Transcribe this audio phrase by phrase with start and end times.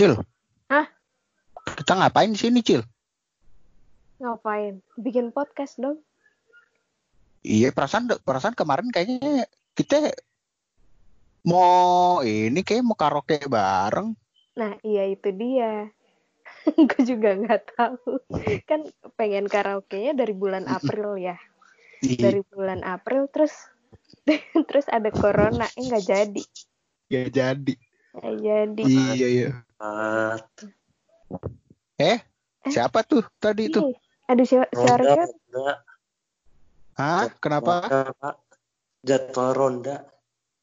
[0.00, 0.16] Cil.
[0.72, 0.88] Hah?
[1.76, 2.80] Kita ngapain di sini, Cil?
[4.16, 4.80] Ngapain?
[4.96, 6.00] Bikin podcast dong.
[7.44, 9.44] Iya, perasaan perasaan kemarin kayaknya
[9.76, 10.08] kita
[11.44, 14.16] mau ini kayak mau karaoke bareng.
[14.56, 15.92] Nah, iya itu dia.
[16.88, 18.24] Gue juga nggak tahu.
[18.64, 18.88] Kan
[19.20, 21.36] pengen karaoke-nya dari bulan April ya.
[22.00, 23.52] Iya, Dari bulan April terus
[24.72, 26.42] terus ada corona, eh nggak jadi.
[27.12, 27.74] ya jadi.
[28.16, 28.82] Nggak jadi.
[28.88, 29.52] Iya, iya.
[29.80, 30.44] Mat,
[31.96, 32.20] Eh,
[32.68, 33.80] siapa tuh tadi itu?
[34.28, 34.68] Ada siapa?
[34.70, 35.68] ronda, Suaranya ronda.
[37.00, 37.28] Hah?
[37.40, 37.72] Kenapa?
[37.88, 38.30] Ronda.
[39.00, 39.96] Jadwal ronda.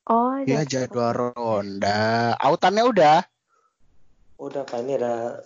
[0.06, 1.34] Oh, Ya jadwal.
[1.34, 2.38] ronda.
[2.38, 3.18] Autannya udah.
[4.38, 5.42] Udah Pak, ini ada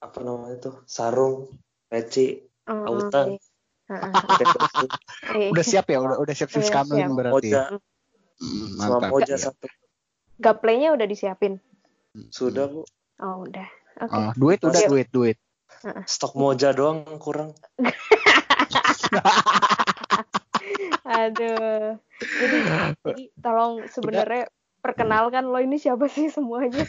[0.00, 0.80] apa namanya tuh?
[0.88, 1.52] Sarung,
[1.92, 3.36] peci, Oh, autan.
[5.36, 6.00] Eh, Udah siap ya?
[6.00, 7.18] Udah udah siap Iya, kameling siap.
[7.20, 7.50] berarti.
[8.40, 9.10] Hmm, sama mantap.
[9.12, 9.66] moja satu.
[10.40, 11.60] Gaplenya udah disiapin.
[12.32, 12.82] Sudah Bu.
[13.20, 13.68] Oh, udah.
[14.00, 14.16] Oke.
[14.16, 15.36] Ah, duit udah duit duit.
[16.08, 17.52] Stok moja doang kurang.
[21.04, 21.96] Aduh.
[22.20, 22.58] Jadi,
[23.04, 24.48] jadi tolong sebenarnya
[24.80, 26.84] perkenalkan lo ini siapa sih semuanya?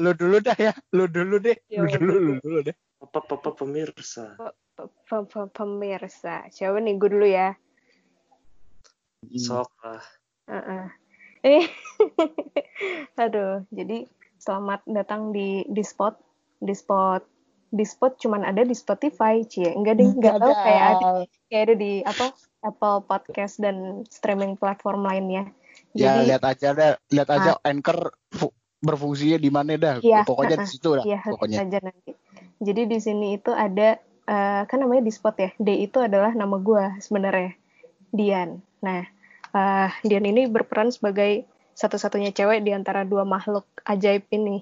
[0.00, 0.72] Lu dulu dah ya.
[0.96, 1.56] Lu dulu deh.
[1.68, 2.76] Ya Lu dulu lu dulu deh.
[3.00, 4.36] Papa-papa pemirsa.
[4.36, 6.48] Pe- pe- pe- Pemirsa.
[6.52, 6.96] Siapa nih?
[6.96, 7.56] Gue dulu ya.
[9.36, 10.04] Sok lah.
[10.48, 10.84] Heeh.
[11.40, 11.64] Eh,
[13.22, 13.64] aduh.
[13.72, 14.04] Jadi
[14.40, 16.16] selamat datang di di spot,
[16.58, 17.22] di spot,
[17.70, 19.70] di spot cuman ada di Spotify, cie.
[19.76, 21.06] Enggak deh, enggak tahu kayak ada
[21.52, 22.26] kayak ada di apa
[22.64, 25.52] Apple Podcast dan streaming platform lainnya.
[25.92, 29.94] Ya Jadi lihat aja dah, lihat aja anchor fu- berfungsinya di mana dah.
[30.00, 30.72] Iya, Pokoknya di uh-uh.
[30.74, 31.04] situ dah.
[31.04, 31.56] Iya, lihat pokoknya.
[31.62, 32.10] aja nanti.
[32.60, 35.50] Jadi di sini itu ada eh, kan namanya di spot ya.
[35.60, 37.54] D itu adalah nama gua sebenarnya.
[38.10, 38.58] Dian.
[38.82, 39.04] Nah,
[39.54, 41.46] eh, Dian ini berperan sebagai
[41.80, 44.60] satu-satunya cewek di antara dua makhluk ajaib ini.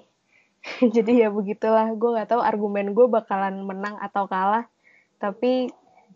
[0.95, 1.91] Jadi ya begitulah.
[1.99, 4.71] Gue nggak tahu argumen gue bakalan menang atau kalah.
[5.19, 5.67] Tapi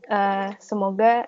[0.07, 1.27] eh, semoga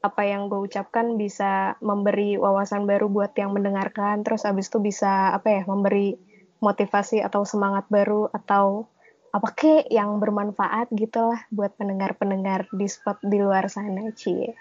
[0.00, 4.24] apa yang gue ucapkan bisa memberi wawasan baru buat yang mendengarkan.
[4.24, 6.16] Terus abis itu bisa apa ya memberi
[6.64, 8.88] motivasi atau semangat baru atau
[9.30, 14.56] apa kek yang bermanfaat gitulah buat pendengar-pendengar di spot di luar sana cie.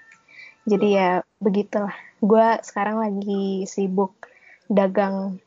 [0.67, 1.95] Jadi ya begitulah.
[2.19, 4.29] Gue sekarang lagi sibuk
[4.69, 5.41] dagang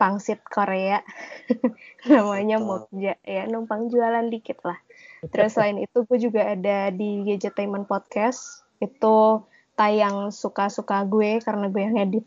[0.00, 1.04] pangsit Korea.
[2.08, 2.56] Namanya.
[2.60, 4.80] Mokja ya, numpang jualan dikit lah.
[5.28, 8.64] Terus selain itu gue juga ada di Gadgetainment Podcast.
[8.80, 9.44] Itu
[9.76, 12.24] tayang suka-suka gue karena gue yang edit.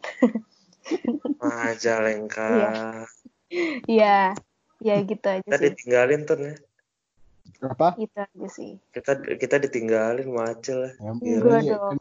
[1.42, 2.46] Majalengka.
[3.54, 4.34] Iya.
[4.82, 5.66] Iya, ya gitu aja Kita sih.
[5.70, 6.54] ditinggalin tuh ya.
[7.62, 7.94] Apa?
[8.02, 8.82] Gitu aja sih.
[8.90, 10.90] Kita kita ditinggalin macel.
[10.98, 11.78] Ya, Enggak iya.
[11.78, 11.98] dong.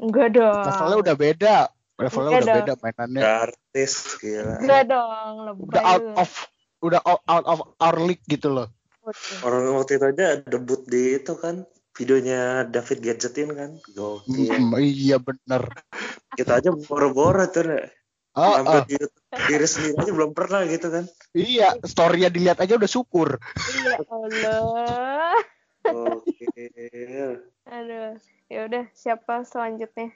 [0.00, 0.64] Enggak dong.
[0.64, 1.56] Levelnya udah beda.
[1.94, 2.58] Levelnya Iya udah dong.
[2.58, 3.20] beda mainannya.
[3.22, 4.56] Udah artis gila.
[4.58, 5.32] Enggak dong,
[5.62, 6.12] Udah lebay out lu.
[6.18, 6.30] of
[6.84, 8.68] udah out, out of our league gitu loh.
[9.40, 11.62] Orang waktu itu aja debut di itu kan
[11.94, 13.70] videonya David Gadgetin kan.
[13.94, 14.50] Gokil.
[14.50, 15.70] Hmm, iya bener.
[16.34, 17.62] Kita aja boro-boro tuh.
[17.68, 17.94] Nek.
[18.34, 18.98] Oh, Sampai oh, di
[19.46, 21.06] diri sendiri aja belum pernah gitu kan.
[21.38, 23.38] iya, story-nya dilihat aja udah syukur.
[23.86, 25.38] Ya Allah.
[25.86, 27.30] Gokil.
[27.70, 28.18] Aduh.
[28.50, 30.10] Ya udah, siapa selanjutnya?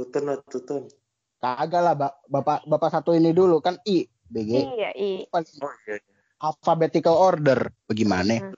[0.00, 0.88] Tutun lah tutun.
[1.36, 4.52] Kagak lah, Ba- Bapak Bapak satu ini dulu kan I, BG.
[4.76, 5.28] Iya, i.
[5.28, 6.00] Oh iya.
[6.00, 6.00] iya.
[6.40, 7.68] Alphabetical order.
[7.84, 8.56] Bagaimana?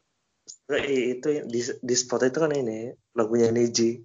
[0.70, 3.98] Nah, i- itu di, di spot itu kan ini lagunya Niji.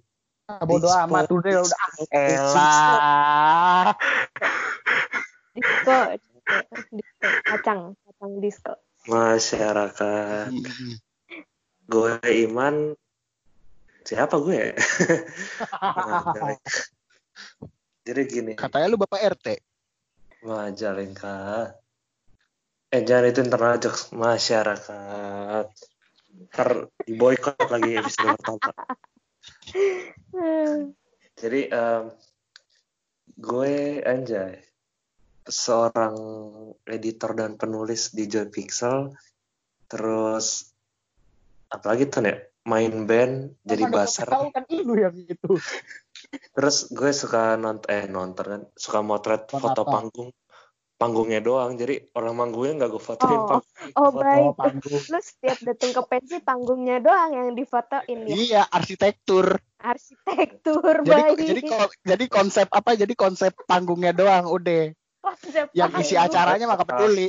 [0.50, 1.82] Ah, bodoh Di amat udah udah.
[1.94, 3.94] di Elah.
[5.54, 5.94] Disco.
[5.94, 5.96] disco.
[7.46, 7.80] Kacang.
[8.02, 8.74] Kacang disco.
[9.06, 10.50] Masyarakat.
[10.50, 10.92] Hmm.
[11.86, 12.98] Gue Iman.
[14.02, 14.74] Siapa gue?
[15.78, 16.58] Majalengka.
[18.08, 18.52] Jadi gini.
[18.56, 19.46] Katanya lu Bapak RT.
[20.48, 21.76] Majalengka.
[22.88, 25.68] Eh jangan itu internal jokes masyarakat.
[26.48, 26.68] Ntar
[27.04, 28.72] di boykot lagi episode pertama.
[31.36, 32.04] Jadi em,
[33.36, 34.56] gue anjay
[35.44, 36.16] seorang
[36.88, 39.12] editor dan penulis di Joy Pixel.
[39.84, 40.72] Terus
[41.68, 44.32] apalagi tuh ya main band jadi buzzer.
[44.32, 45.60] Tahu kan lu yang itu.
[46.28, 49.90] Terus gue suka nonton eh nonton kan suka motret Nonton foto apa?
[49.90, 50.30] panggung
[50.94, 51.72] panggungnya doang.
[51.74, 53.38] Jadi orang manggungnya nggak gue fotoin.
[53.38, 53.62] Oh, Pak.
[53.94, 54.52] Oh, Oh, baik.
[54.54, 54.98] panggung.
[55.00, 58.34] Lu setiap datang ke pensi panggungnya doang yang difotoin ya.
[58.34, 59.56] Iya, arsitektur.
[59.78, 61.38] Arsitektur Jadi baik.
[61.38, 61.60] jadi
[62.02, 62.92] jadi konsep apa?
[62.92, 64.90] Jadi konsep panggungnya doang udah.
[65.22, 66.34] Konsep Yang isi panggung.
[66.34, 67.28] acaranya mah nggak peduli.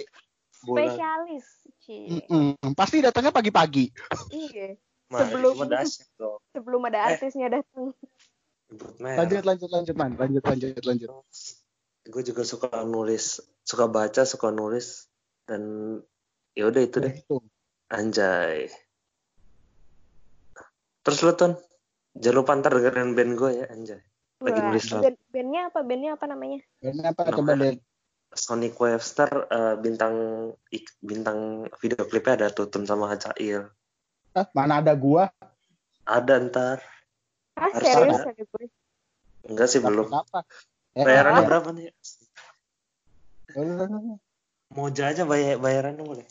[0.52, 1.46] Spesialis.
[1.80, 2.20] Cie.
[2.20, 2.74] Mm-mm.
[2.74, 3.88] Pasti datangnya pagi-pagi.
[4.30, 4.76] Iya.
[5.10, 5.58] Sebelum-
[6.18, 6.38] dong.
[6.52, 7.08] Sebelum ada Eh.
[7.14, 7.94] artisnya datang.
[9.00, 10.14] Lanjut lanjut lanjut man.
[10.14, 11.10] Lanjut lanjut lanjut.
[12.10, 15.06] gue juga suka nulis suka baca suka nulis
[15.46, 15.62] dan
[16.54, 17.14] ya udah itu deh
[17.88, 18.66] anjay
[21.02, 21.54] terus lu ton
[22.18, 24.02] jangan lupa ntar dengerin band gue ya anjay
[24.40, 25.04] lagi Wah, nulis lagu.
[25.06, 25.80] band, bandnya apa?
[25.84, 26.60] Bandnya apa namanya?
[26.80, 27.76] Ini apa coba deh.
[28.32, 30.16] Sonic Webster eh, bintang
[30.70, 33.70] ik- bintang video klipnya ada Tutun sama Hacail
[34.32, 35.30] Ah, mana ada gua?
[36.06, 36.82] ada ntar
[37.60, 38.32] Ah, Harus serius ada.
[38.32, 38.66] ada gue.
[39.52, 40.48] enggak sih belum Apa?
[40.96, 41.92] Eh, bayarannya berapa nih
[44.70, 46.26] Moja aja bayar bayarannya boleh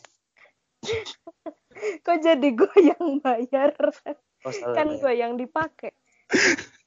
[2.05, 3.71] Kok jadi gue yang bayar?
[3.77, 4.99] oh, kan bayar.
[4.99, 5.91] gue yang dipakai.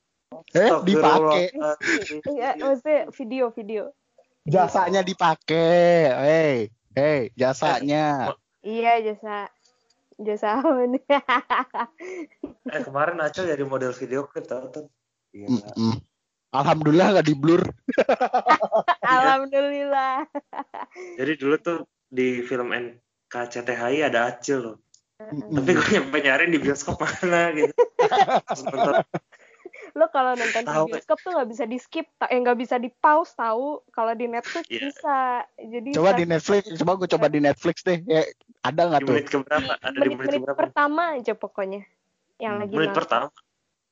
[0.57, 1.53] Eh, dipakai.
[2.25, 3.93] Iya, maksudnya video-video.
[4.49, 6.09] Jasanya dipakai.
[6.09, 8.33] Hei, hei, jasanya.
[8.65, 9.53] Iya, jasa
[10.21, 11.03] jasa apa nih?
[12.73, 14.87] eh kemarin Acel jadi model video klip tau tuh
[15.33, 15.49] Iya.
[16.53, 17.65] Alhamdulillah nggak di blur.
[19.09, 20.29] Alhamdulillah.
[21.17, 21.79] Jadi dulu tuh
[22.13, 24.77] di film NKCTHI ada Acil loh.
[25.17, 27.73] Tapi gue nyampe nyariin di bioskop mana gitu.
[29.97, 30.89] Lo kalau nonton Tahu.
[30.89, 33.81] di bioskop tuh nggak bisa di skip, eh nggak bisa di pause tahu.
[33.89, 34.93] Kalau di Netflix Iya.
[34.93, 35.19] bisa.
[35.57, 37.99] Jadi Coba pas di Netflix, coba gue coba di Netflix deh.
[38.05, 38.29] Ya,
[38.63, 39.15] ada nggak tuh?
[39.15, 39.73] menit keberapa?
[39.83, 40.59] Ada di menit keberapa?
[40.59, 41.83] pertama aja pokoknya.
[42.39, 42.99] Yang lagi Menit nonton.
[43.03, 43.27] pertama.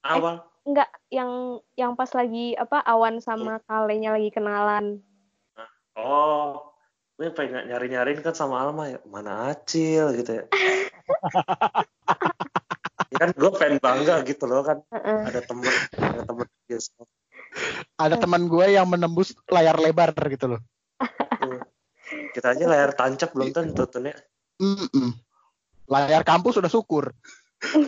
[0.06, 0.34] Awal.
[0.61, 1.31] Enggak, yang
[1.75, 5.02] yang pas lagi apa Awan sama Kalenya lagi kenalan.
[5.99, 6.70] Oh,
[7.19, 8.99] gue pengen nyari-nyariin kan sama Alma ya.
[9.11, 10.44] Mana Acil gitu ya.
[13.11, 14.78] ya kan gue pengen bangga gitu loh kan.
[14.94, 15.66] Ada temen,
[15.99, 17.08] ada temen bioskop.
[17.99, 20.61] Ada teman gue yang menembus layar lebar gitu loh.
[22.31, 24.02] Kita aja layar tancap belum tentu tuh
[24.60, 24.76] ya.
[24.84, 25.10] Mm-mm.
[25.88, 27.16] Layar kampus sudah syukur.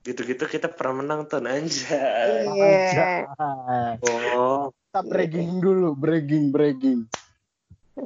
[0.00, 2.48] Gitu-gitu kita pernah menang tuh anjay.
[2.50, 3.30] Iya.
[3.38, 7.06] Ah, Oh, Kita breaking dulu, breaking, breaking.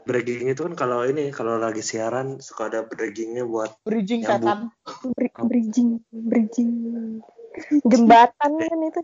[0.03, 4.59] bragging itu kan kalau ini kalau lagi siaran suka ada braggingnya buat Bridging Yang setan.
[5.15, 6.71] Bri- bridging, bridging.
[7.87, 9.01] Jembatan kan itu.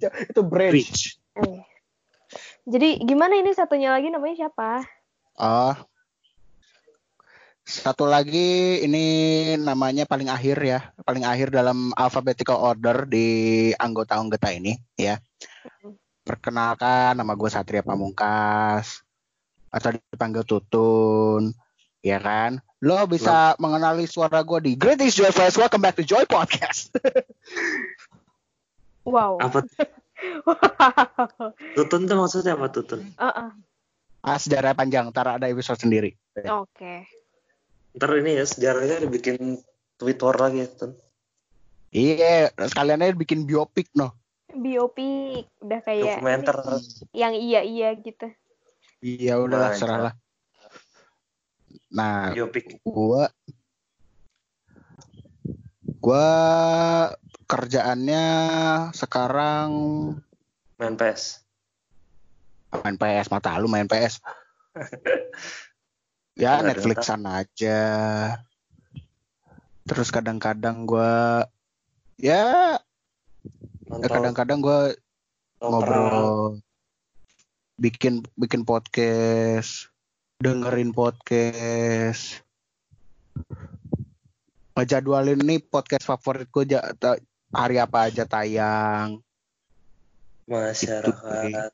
[0.00, 0.72] Itu bridge.
[0.72, 1.00] bridge.
[1.44, 1.60] Eh.
[2.64, 4.80] Jadi gimana ini satunya lagi namanya siapa?
[5.36, 5.76] Oh.
[7.62, 9.06] Satu lagi ini
[9.54, 15.22] namanya paling akhir ya, paling akhir dalam alphabetical order di anggota-anggota ini ya.
[16.26, 19.06] Perkenalkan nama gue Satria Pamungkas
[19.70, 21.54] atau dipanggil Tutun,
[22.02, 22.58] ya kan?
[22.82, 25.54] Lo bisa mengenali suara gue di Greatest Joy Fest.
[25.54, 26.90] Welcome back to Joy Podcast.
[29.02, 29.42] Wow.
[29.42, 29.66] Apa
[31.76, 33.02] tutun tuh maksudnya apa tutun?
[33.18, 33.50] Heeh.
[34.22, 36.14] ah, sejarah panjang, ntar ada episode sendiri.
[36.38, 37.10] Oke.
[37.92, 39.60] Ntar ini ya sejarahnya dibikin
[40.00, 40.96] Twitter lagi tun.
[41.92, 44.16] Iya, sekalian aja bikin biopik no.
[44.48, 46.56] Biopik udah kayak Dokumenter.
[47.12, 48.32] yang iya-iya gitu.
[49.04, 49.76] Iya udah Banyak.
[49.76, 50.14] serah lah.
[51.92, 52.80] Nah, Biopik.
[52.80, 53.28] gua
[56.00, 56.28] gua
[57.44, 58.24] kerjaannya
[58.96, 59.68] sekarang
[60.80, 61.44] Main PS.
[62.72, 64.16] main PS mata lu main PS.
[66.38, 67.80] ya ada Netflixan aja.
[69.82, 71.44] Terus kadang-kadang gua
[72.16, 72.78] ya
[73.90, 74.78] Nonton, kadang-kadang gua
[75.58, 75.70] nongkrong.
[75.72, 76.32] ngobrol
[77.78, 79.90] bikin bikin podcast
[80.38, 82.42] dengerin podcast
[84.78, 86.64] ngejadwalin nih podcast favorit gue
[86.96, 87.20] ta-
[87.52, 89.20] hari apa aja tayang
[90.46, 91.70] Masyarakat.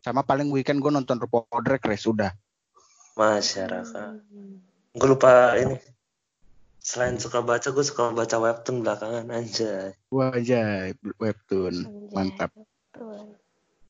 [0.00, 2.32] sama paling weekend gue nonton Drag Race udah
[3.18, 4.14] Masyarakat.
[4.30, 4.62] Hmm.
[4.94, 5.74] Gue lupa ini.
[6.78, 9.92] Selain suka baca, gue suka baca webtoon belakangan anjay.
[10.08, 12.50] Wah aja webtoon Anjay, mantap.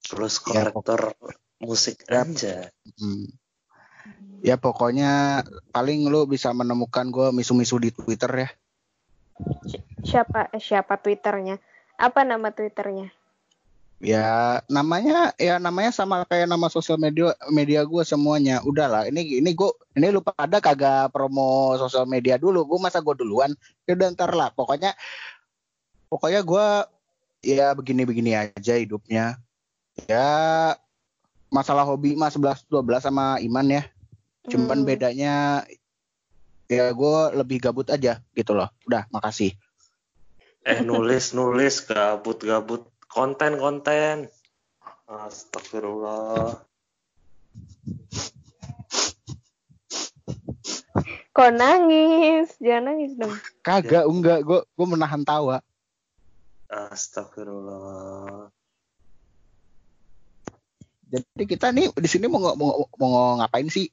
[0.02, 1.12] Terus Ya, kolektor
[1.60, 2.24] musik Ya.
[2.24, 2.72] anjay.
[2.96, 3.28] Hmm.
[4.38, 8.48] ya pokoknya paling lu bisa menemukan gue misu-misu di Twitter ya
[9.66, 11.58] Si- Siapa eh, siapa Twitternya?
[11.98, 13.10] Apa nama Twitternya?
[13.98, 18.62] Ya namanya ya namanya sama kayak nama sosial media media gue semuanya.
[18.62, 22.62] Udahlah ini ini gue ini lupa ada kagak promo sosial media dulu.
[22.64, 23.54] Gue masa gue duluan?
[23.90, 24.54] Ya udah ntar lah.
[24.54, 24.94] Pokoknya
[26.06, 26.66] pokoknya gue
[27.42, 29.38] ya begini-begini aja hidupnya.
[30.06, 30.28] Ya
[31.50, 33.82] masalah hobi mah 11 12 sama Iman ya.
[34.46, 34.86] Cuman Hmm.
[34.86, 35.66] bedanya
[36.70, 38.70] ya gue lebih gabut aja gitu loh.
[38.86, 39.58] Udah makasih.
[40.62, 41.82] Eh nulis nulis.
[41.82, 44.28] Gabut gabut konten konten.
[45.08, 46.60] Astagfirullah.
[51.30, 52.52] Kok nangis?
[52.58, 53.32] Jangan nangis dong.
[53.62, 55.60] kagak enggak gue gue menahan tawa
[56.68, 58.52] Astagfirullah.
[61.08, 63.10] Jadi kita nih di sini mau, mau, mau
[63.40, 63.88] ngapain sih?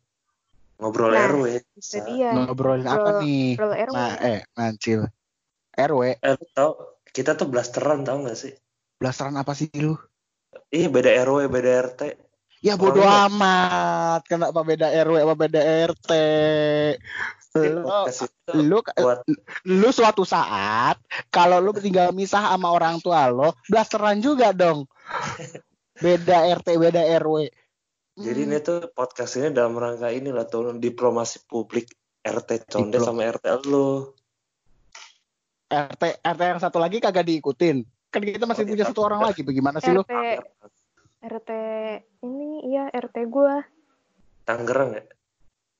[0.75, 1.45] Ngobrol Nah, RW.
[1.71, 2.03] Bisa.
[2.03, 2.35] dia.
[2.35, 3.47] Ngobrolin apa Ngobrol- nih?
[3.55, 3.95] Ngobrol RW.
[3.95, 5.01] Nah, eh, Mancil.
[5.71, 8.51] RW, Eh, tau, kita tuh blasteran tau gak sih?
[8.95, 9.95] Blasteran apa sih lu?
[10.69, 12.01] Ih, beda RW, beda RT.
[12.59, 13.29] Ya bodo Oh, iya.
[13.29, 14.21] amat.
[14.25, 16.11] Kenapa beda RW apa beda RT?
[17.55, 17.87] Jadi Lu,
[18.67, 19.23] lu, buat
[19.63, 20.99] lu suatu saat
[21.29, 24.83] kalau lu tinggal misah sama orang tua lo, blasteran juga dong.
[25.95, 27.47] Beda RT, beda RW.
[28.19, 28.51] Jadi Hmm.
[28.51, 31.87] ini tuh podcast ini dalam rangka ini lah tuh diplomasi publik
[32.19, 34.11] RT Condet Diplo- sama RT lu.
[35.65, 37.87] RT RT yang satu lagi kagak diikutin.
[38.15, 39.43] Kan kita masih Oh, punya satu orang lagi.
[39.43, 40.07] Bagaimana sih lu?
[40.07, 40.39] RT
[41.19, 41.51] RT
[42.23, 43.59] ini iya RT gua.
[44.47, 45.03] Tangerang ya?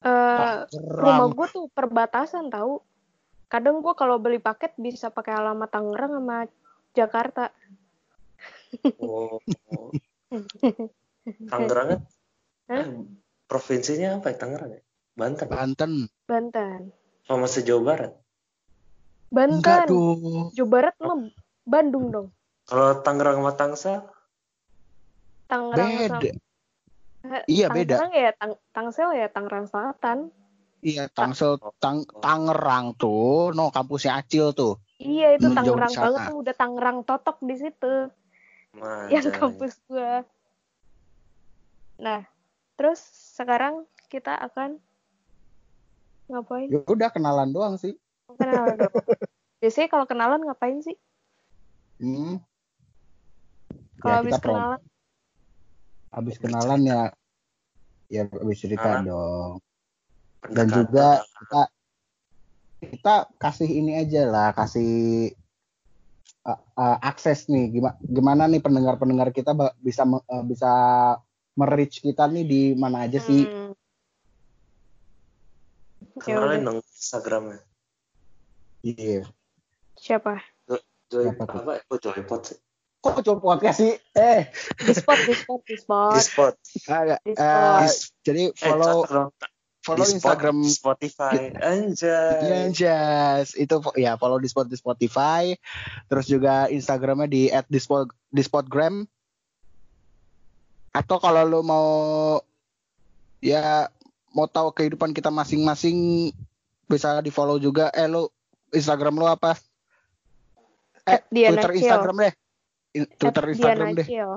[0.04, 2.84] Eh rumah gua tuh perbatasan tahu.
[3.48, 6.38] Kadang gua kalau beli paket bisa pakai alamat Tangerang sama
[6.92, 7.56] Jakarta.
[9.00, 9.40] Oh.
[11.48, 12.02] Tangerang kan?
[12.68, 12.84] Hah?
[12.84, 12.88] Eh,
[13.48, 14.84] provinsinya apa ya Tangerang ya?
[15.16, 15.48] Banten.
[15.48, 15.92] Banten.
[16.28, 16.92] Banten.
[17.24, 18.12] Sama se-Jawa Barat.
[19.32, 19.96] Enggak Banten.
[19.96, 20.52] tuh.
[20.52, 21.32] Jawa Barat mah
[21.66, 22.28] Bandung dong.
[22.66, 23.98] Kalau Tangerang sama Tangsel,
[25.46, 26.10] Tangerang Beda.
[26.10, 26.44] sama-
[27.26, 27.98] Eh, Iya, beda.
[27.98, 30.18] Tangerang ya Tang Tangsel ya Tangerang Selatan.
[30.86, 34.78] Iya, Tangsel Tang, Tangerang tuh, no kampusnya Acil tuh.
[35.02, 36.06] Iya itu Tangerang sana.
[36.14, 37.96] banget tuh udah Tangerang totok di situ.
[38.78, 40.22] Nah, yang kampus gua.
[41.98, 42.22] Nah,
[42.78, 43.02] terus
[43.34, 44.78] sekarang kita akan
[46.30, 46.70] ngapain?
[46.70, 47.98] Ya udah kenalan doang sih.
[48.30, 48.94] Kenalan dong.
[49.66, 50.94] Biasanya kalau kenalan ngapain sih?
[52.00, 52.44] Hmm.
[54.04, 54.82] Kalau Ya, habis kita prom- kenalan,
[56.16, 57.02] Habis kenalan ya
[58.08, 59.02] ya habis cerita Ah.
[59.04, 59.54] dong.
[60.48, 61.62] Dan juga kita
[62.86, 65.34] kita kasih ini aja lah, kasih
[66.46, 70.72] uh, uh, akses nih gimana gimana nih pendengar-pendengar kita bisa uh, bisa
[71.58, 73.44] merich kita nih di mana aja sih.
[73.50, 73.74] hmm,
[76.22, 77.60] Kenalin dong Instagramnya.
[78.86, 79.26] Iya.
[79.98, 80.55] siapa?
[81.16, 81.80] Joy, apa?
[81.88, 82.60] Oh, Joypot sih.
[83.00, 83.94] Kok coba podcast sih?
[84.18, 84.50] Eh,
[84.82, 86.14] Di spot, di spot, di spot.
[86.18, 86.54] Di spot.
[86.90, 87.90] agak, Di eh, spot.
[88.26, 89.30] jadi Eh, follow dong.
[89.86, 91.34] follow Di Instagram Spotify.
[91.38, 92.74] Iya, Anjay.
[92.74, 95.54] Yes, itu ya follow di spot di Spotify,
[96.10, 99.06] terus juga Instagramnya di @dispot dispotgram.
[100.92, 101.88] Atau kalau lu mau
[103.38, 103.86] ya
[104.34, 106.34] mau tahu kehidupan kita masing-masing
[106.90, 107.94] bisa di follow juga.
[107.94, 108.26] Eh lu
[108.74, 109.54] Instagram lu apa?
[111.06, 111.86] Eh At Diana Twitter Chill.
[111.86, 112.34] Instagram deh.
[113.18, 114.08] Twitter At Instagram Diana deh.
[114.08, 114.34] Chill.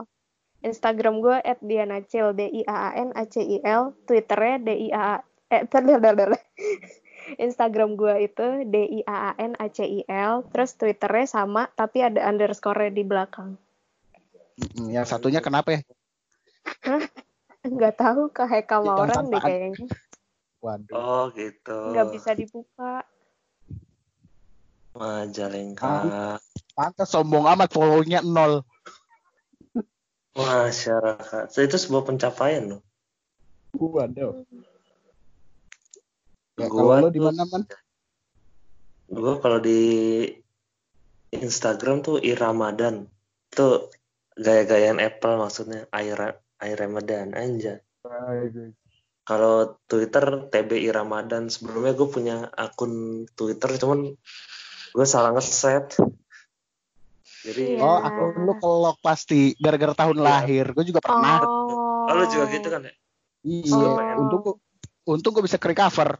[0.58, 3.94] Instagram gue at Diana Chill, D I A A N A C I L.
[4.04, 5.16] Twitternya D I A A
[5.48, 6.34] eh tadadadada.
[7.44, 10.42] Instagram gue itu D I A A N A C I L.
[10.50, 13.54] Terus Twitternya sama tapi ada underscore di belakang.
[14.90, 15.80] Yang satunya kenapa ya?
[17.62, 19.86] Nggak tahu ke hack sama Yang orang deh kayaknya.
[20.58, 20.94] Waduh.
[20.98, 21.78] Oh gitu.
[21.94, 23.06] Nggak bisa dibuka.
[24.98, 25.94] Majalengka.
[26.78, 28.62] Pantes sombong amat follow-nya nol.
[30.38, 31.50] Masyarakat.
[31.50, 32.86] So, itu sebuah pencapaian loh.
[33.74, 34.46] Waduh.
[36.54, 37.62] Ya, Gua kalau di tuh- mana man?
[39.10, 39.80] Gue kalau di
[41.34, 43.10] Instagram tuh I Ramadan.
[43.50, 43.90] Itu
[44.38, 45.90] gaya-gayaan Apple maksudnya.
[45.90, 47.82] Air Air Ramadan anjay.
[49.26, 54.14] Kalau Twitter TBI Ramadan sebelumnya gue punya akun Twitter cuman
[54.94, 55.98] gue salah ngeset.
[57.46, 57.82] Jadi Iya.
[57.82, 60.24] Oh, aku lu kelok pasti gara-gara tahun Iya.
[60.26, 60.64] lahir.
[60.74, 61.42] Gue juga pernah.
[61.46, 62.08] Oh.
[62.10, 62.92] oh, lu juga gitu kan ya?
[63.46, 64.20] Iya, Oh.
[64.26, 64.54] untung gua,
[65.06, 66.18] untung gue bisa ke recover.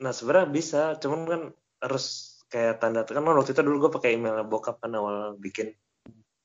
[0.00, 1.42] Nah sebenarnya bisa, cuman kan
[1.82, 5.74] harus kayak tanda kan waktu itu dulu gue pakai email bokap kan awal bikin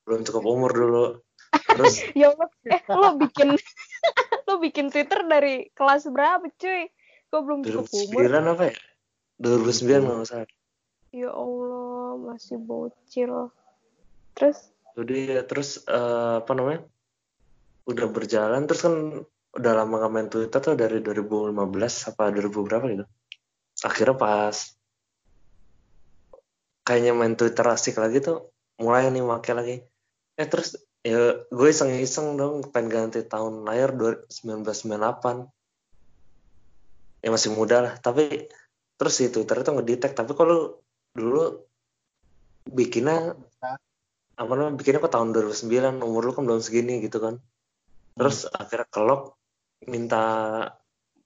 [0.06, 1.06] belum cukup umur dulu.
[1.54, 3.54] Terus Ya Allah, eh lo bikin
[4.50, 6.90] lo bikin Twitter dari kelas berapa cuy?
[7.30, 8.22] Gue belum cukup umur.
[8.30, 8.76] 2009 apa ya?
[9.42, 10.50] 2009 kalau nggak salah.
[11.16, 13.32] Ya Allah, masih bocil.
[14.36, 14.60] Terus
[14.96, 16.88] Jadi ya, terus eh, apa namanya?
[17.84, 18.96] Udah berjalan terus kan
[19.56, 23.06] udah lama nggak main Twitter tuh dari 2015 apa 2000 berapa gitu.
[23.84, 24.56] Akhirnya pas
[26.88, 29.84] kayaknya main Twitter asik lagi tuh mulai nih make lagi.
[30.40, 35.48] Eh terus ya gue iseng-iseng dong pengen ganti tahun lahir dua- 1998.
[37.20, 38.48] Ya masih muda lah, tapi
[38.96, 40.80] terus si Twitter itu ngedetect tapi kalau
[41.12, 41.68] dulu
[42.70, 43.36] bikinnya
[44.36, 47.40] apa namanya bikinnya kok tahun 2009 umur lu kan belum segini gitu kan.
[48.16, 49.40] Terus akhirnya kelok
[49.88, 50.24] minta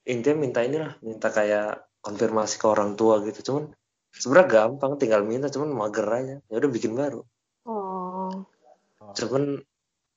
[0.06, 3.42] intinya minta inilah minta kayak konfirmasi ke orang tua gitu.
[3.46, 3.74] Cuman
[4.14, 6.36] sebenarnya gampang tinggal minta cuman mager aja.
[6.50, 7.22] Ya udah bikin baru.
[7.66, 8.46] Oh,
[9.18, 9.62] cuman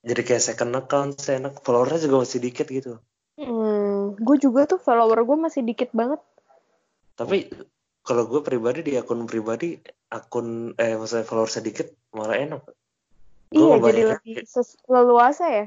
[0.02, 3.00] jadi kayak second account saya enak followernya juga masih dikit gitu.
[3.40, 6.20] Hmm, gue juga tuh follower gue masih dikit banget.
[7.12, 7.44] tapi
[8.02, 9.78] kalau gue pribadi di akun pribadi
[10.10, 12.62] akun eh maksudnya follower sedikit malah enak
[13.52, 15.66] iya, jadi banyak- lebih ses- leluasa ya.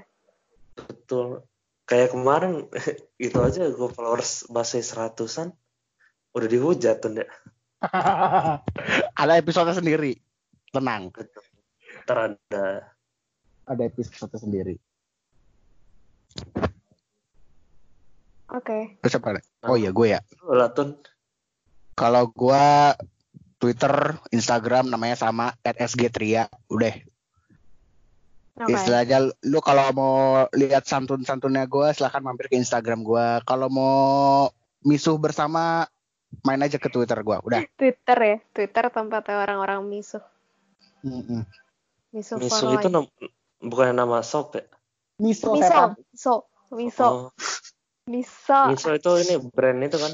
[0.76, 1.46] betul
[1.86, 2.66] kayak kemarin
[3.22, 5.54] itu aja gue followers bahasa seratusan
[6.34, 7.30] udah dihujat tuh Ndek.
[9.14, 10.18] ada episode sendiri.
[10.70, 11.14] Tenang,
[12.04, 12.66] ntar ada
[13.64, 14.76] ada episode sendiri.
[18.52, 19.00] Oke.
[19.02, 19.40] Terus apa?
[19.66, 20.20] Oh iya gue ya.
[20.44, 21.00] lu lah Tun.
[21.96, 22.94] Kalau gua
[23.56, 26.52] Twitter, Instagram namanya sama @sgtria.
[26.68, 26.92] Udah.
[28.56, 28.72] Oke.
[28.72, 30.16] Istilahnya lu kalau mau
[30.56, 33.44] lihat santun-santunnya gua silahkan mampir ke Instagram gua.
[33.44, 34.48] Kalau mau
[34.80, 35.84] misuh bersama
[36.40, 37.44] main aja ke Twitter gua.
[37.44, 37.68] Udah.
[37.76, 40.24] Twitter ya, Twitter tempatnya orang-orang misuh.
[41.04, 41.44] Mm-mm.
[42.16, 43.12] Misuh, miso for itu nam-
[43.60, 44.64] bukan nama sop ya
[45.20, 45.90] Miso, miso, setan.
[46.00, 46.34] miso,
[46.72, 47.28] miso, Oh,
[48.08, 48.60] miso.
[48.72, 50.14] miso itu ini brand itu kan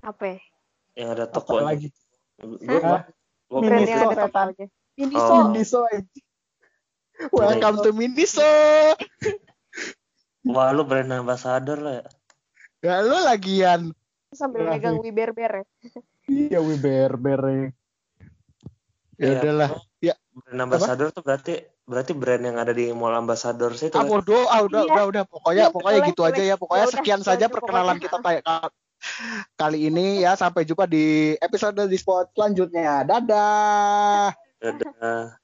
[0.00, 0.38] Apa ya?
[0.94, 1.90] yang ada Apa toko lagi?
[2.38, 3.02] gue Hah?
[3.50, 4.64] gua- Brand yang ada toko aja.
[4.94, 5.26] Miniso.
[5.28, 5.42] Oh.
[5.50, 5.78] Miniso.
[5.90, 6.24] anjing.
[7.30, 8.42] Welcome to Miniso.
[10.42, 12.04] wah lu brand ambassador lah ya
[12.82, 13.94] Ya lu lagian.
[14.34, 15.06] Sambil megang sih.
[15.06, 15.64] wiber-ber ya.
[16.26, 17.70] Iya, wi ber Ya
[19.20, 19.38] Iya.
[19.38, 19.70] udahlah.
[20.02, 20.14] Ya.
[20.34, 24.08] brand ambassador tuh berarti berarti brand yang ada di mall ambassador itu Ah kan?
[24.08, 24.90] bodoh, ah udah, Iya.
[24.90, 25.22] udah, udah.
[25.28, 26.48] Pokoknya, Iya, pokoknya boleh, gitu aja boleh.
[26.48, 26.56] ya.
[26.56, 28.02] Pokoknya Ya udah, sekian itu saja aja perkenalan pokoknya.
[28.02, 28.72] kita kayak ka-
[29.54, 30.32] kali ini ya.
[30.34, 31.04] Sampai jumpa di
[31.36, 33.04] episode di spot selanjutnya.
[33.04, 34.32] Dadah.
[34.58, 35.41] Dadah.